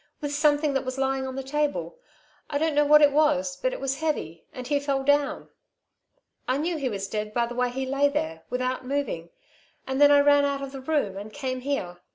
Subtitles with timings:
[0.19, 1.99] with something that was lying on the table.
[2.49, 5.49] I don't know what it was, but it was heavy and he fell down.
[6.47, 9.29] "I knew he was dead by the way he lay there, without moving
[9.85, 11.99] and then I ran out of the room and came here.